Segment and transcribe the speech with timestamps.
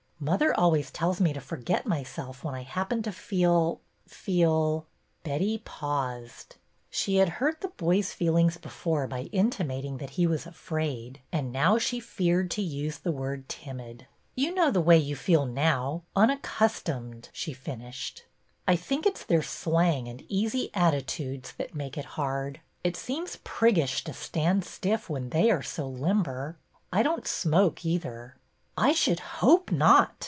[0.23, 4.85] Mother always tells me to forget my self when I happen to feel— feel
[5.23, 6.57] —"Betty paused.
[6.91, 10.27] She had hurt the boy's feelings before 104 BETTY BAIRD'S VENTURES by intimating that he
[10.27, 14.95] was afraid, and now she feared to use the word timid." You know the way
[14.99, 18.23] you feel now, unaccustomed," she finished.
[18.67, 22.61] r think it 's their slang and easy attitudes that make it hard.
[22.83, 26.57] It seems priggish to stand stiff when they are so limber.
[26.93, 28.35] I don't smoke either."''
[28.77, 30.15] I should hope not!